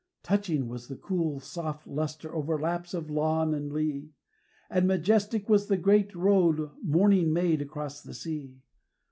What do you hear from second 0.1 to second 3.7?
Touching was the cool, soft lustre over laps of lawn